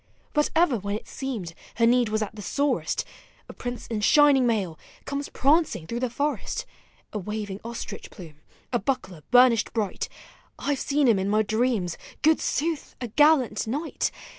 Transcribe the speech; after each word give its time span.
But 0.33 0.49
ever 0.55 0.77
when 0.79 0.95
it 0.95 1.07
seemed— 1.07 1.53
her 1.75 1.85
need 1.85 2.09
was 2.09 2.23
at 2.23 2.33
the 2.35 2.41
sorest, 2.41 3.05
A 3.47 3.53
prince 3.53 3.85
in 3.85 4.01
shining 4.01 4.47
mail— 4.47 4.79
comes 5.05 5.29
prancing 5.29 5.85
through 5.85 5.99
the 5.99 6.09
forest, 6.09 6.65
A 7.13 7.19
waving 7.19 7.59
ostrich 7.63 8.09
plume— 8.09 8.39
a 8.73 8.79
buckler 8.79 9.21
burnished 9.29 9.73
bright; 9.73 10.09
I 10.57 10.73
've 10.73 10.79
seen 10.79 11.07
him 11.07 11.19
in 11.19 11.29
my 11.29 11.43
dreams— 11.43 11.99
good 12.23 12.41
sooth! 12.41 12.95
a 12.99 13.09
gallant 13.09 13.67
knight. 13.67 14.09